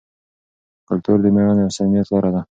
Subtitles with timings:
[0.87, 2.39] کلتور د مېړانې او صمیمیت لاره ده.